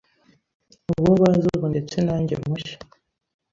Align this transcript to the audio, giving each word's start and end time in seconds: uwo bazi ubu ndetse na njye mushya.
uwo 0.99 1.11
bazi 1.21 1.47
ubu 1.55 1.65
ndetse 1.73 1.97
na 2.05 2.15
njye 2.21 2.35
mushya. 2.45 2.77